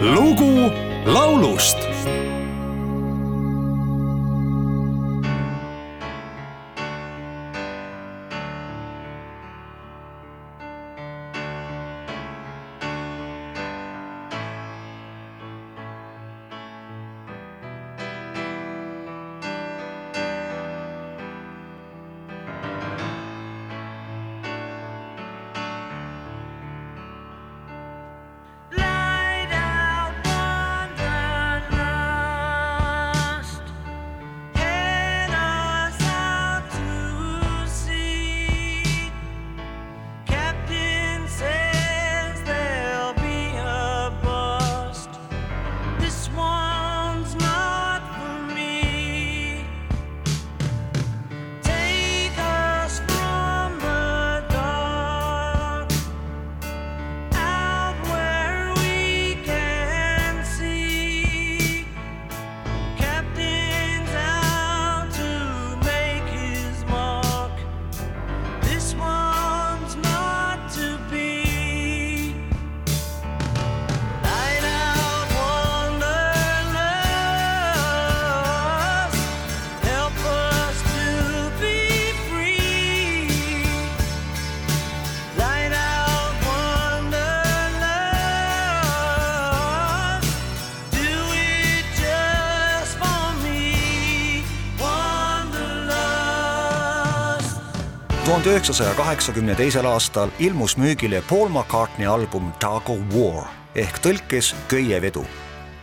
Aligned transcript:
lugu 0.00 0.70
laulust 1.06 1.78
tuhande 98.28 98.48
üheksasaja 98.48 98.94
kaheksakümne 98.94 99.54
teisel 99.54 99.86
aastal 99.88 100.28
ilmus 100.38 100.76
müügile 100.76 101.22
Paul 101.28 101.48
McCartney 101.48 102.06
album 102.06 102.50
of 102.88 102.98
War 103.14 103.46
ehk 103.74 103.98
tõlkes 104.04 104.54
Köievedu. 104.68 105.24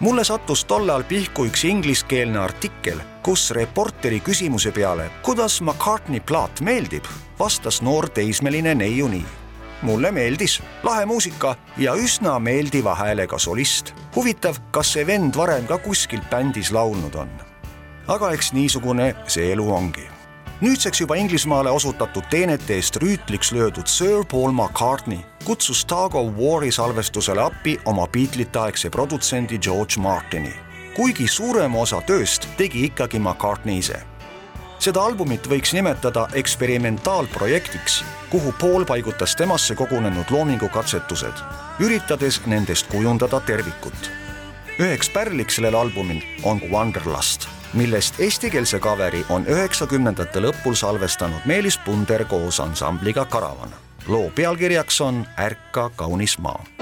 mulle 0.00 0.24
sattus 0.24 0.64
tollal 0.64 1.02
pihku 1.02 1.44
üks 1.46 1.64
ingliskeelne 1.64 2.38
artikkel, 2.38 2.98
kus 3.22 3.50
reporteri 3.50 4.20
küsimuse 4.20 4.72
peale, 4.72 5.10
kuidas 5.22 5.60
McCartney 5.60 6.20
plaat 6.20 6.60
meeldib, 6.60 7.04
vastas 7.38 7.82
noor 7.82 8.08
teismeline 8.08 8.74
neiu 8.74 9.08
nii. 9.08 9.24
mulle 9.82 10.10
meeldis, 10.10 10.62
lahe 10.82 11.04
muusika 11.06 11.56
ja 11.76 11.94
üsna 11.94 12.38
meeldiva 12.38 12.94
häälega 12.94 13.38
solist. 13.38 13.94
huvitav, 14.16 14.56
kas 14.70 14.92
see 14.92 15.06
vend 15.06 15.36
varem 15.36 15.66
ka 15.66 15.78
kuskil 15.78 16.20
bändis 16.30 16.72
laulnud 16.72 17.14
on? 17.14 17.30
aga 18.08 18.32
eks 18.32 18.52
niisugune 18.52 19.14
see 19.26 19.52
elu 19.52 19.74
ongi 19.74 20.21
nüüdseks 20.62 21.00
juba 21.00 21.14
Inglismaale 21.14 21.70
osutatud 21.70 22.22
teenete 22.30 22.74
eest 22.74 22.96
rüütliks 22.96 23.52
löödud 23.52 23.86
Sir 23.86 24.24
Paul 24.30 24.52
McCartney 24.52 25.18
kutsus 25.44 25.86
Dog 25.90 26.14
of 26.14 26.26
War'i 26.38 26.72
salvestusele 26.72 27.42
appi 27.42 27.80
oma 27.84 28.06
Beatlesite-aegse 28.06 28.90
produtsendi 28.90 29.58
George 29.58 30.00
Martini. 30.00 30.54
kuigi 30.96 31.28
suurema 31.28 31.78
osa 31.78 32.00
tööst 32.06 32.48
tegi 32.56 32.84
ikkagi 32.84 33.18
McCartney 33.18 33.78
ise. 33.78 34.02
seda 34.78 35.02
albumit 35.02 35.46
võiks 35.46 35.74
nimetada 35.74 36.28
eksperimentaalprojektiks, 36.32 38.04
kuhu 38.30 38.54
Paul 38.60 38.84
paigutas 38.84 39.36
temasse 39.36 39.74
kogunenud 39.74 40.30
loomingukatsetused, 40.30 41.42
üritades 41.80 42.40
nendest 42.46 42.86
kujundada 42.86 43.40
tervikut 43.40 44.10
üheks 44.78 45.10
pärliks 45.12 45.58
sellel 45.58 45.74
albumil 45.74 46.22
on 46.42 46.60
Wanderlust, 46.70 47.48
millest 47.72 48.20
eestikeelse 48.20 48.78
kaveri 48.78 49.24
on 49.28 49.46
üheksakümnendate 49.46 50.40
lõpul 50.44 50.74
salvestanud 50.74 51.46
Meelis 51.46 51.78
Punder 51.78 52.24
koos 52.24 52.60
ansambliga 52.60 53.24
Karavan. 53.24 53.74
loo 54.08 54.30
pealkirjaks 54.34 55.00
on 55.00 55.26
Ärka 55.38 55.90
kaunis 55.96 56.38
maa 56.38 56.81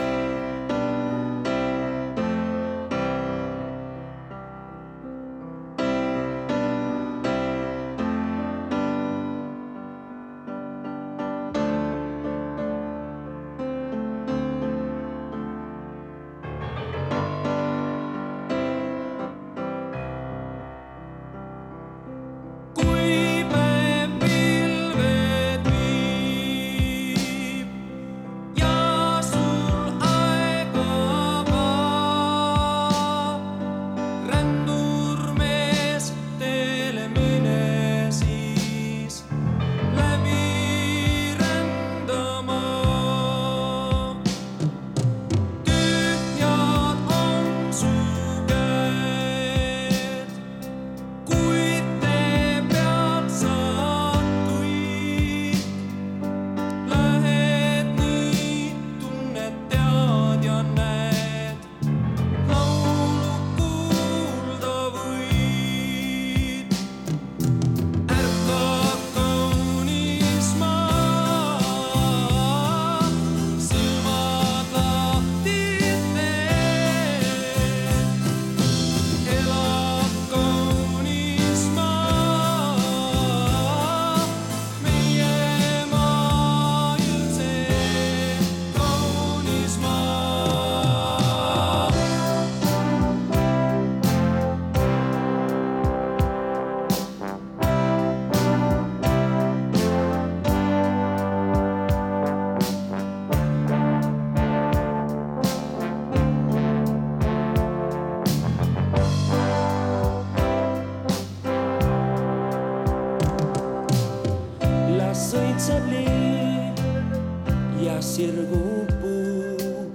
sirgub 118.21 118.91
puu, 119.01 119.93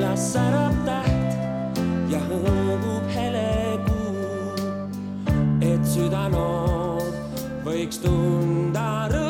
las 0.00 0.22
särab 0.32 0.74
täht 0.88 1.36
ja 2.10 2.18
hõõgub 2.26 3.06
helekuu, 3.14 4.64
et 5.62 5.86
südanood 5.94 7.14
võiks 7.68 8.02
tunda 8.02 8.88
rõõmu 9.06 9.23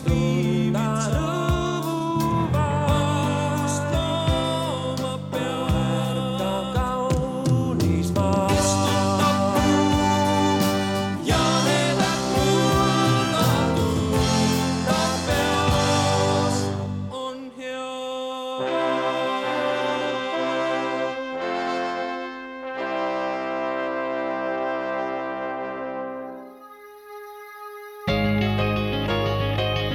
estou. 0.00 0.39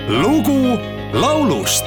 Lugu 0.10 0.78
laulust 1.14 1.86